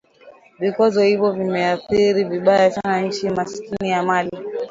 Vikwazo 0.59 1.01
hivyo 1.01 1.31
vimeathiri 1.31 2.23
vibaya 2.23 2.71
sana 2.71 3.01
nchi 3.01 3.29
maskini 3.29 3.89
ya 3.89 4.03
Mali 4.03 4.31